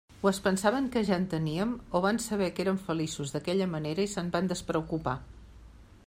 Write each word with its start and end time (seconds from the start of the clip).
O 0.25 0.27
es 0.29 0.37
pensaven 0.45 0.85
que 0.93 1.01
ja 1.09 1.17
en 1.21 1.25
teníem, 1.33 1.75
o 1.99 2.01
van 2.05 2.19
saber 2.23 2.49
que 2.55 2.65
érem 2.65 2.79
feliços 2.87 3.33
d'aquella 3.35 3.67
manera 3.75 4.05
i 4.09 4.11
se'n 4.15 4.31
van 4.37 4.49
despreocupar. 4.53 5.17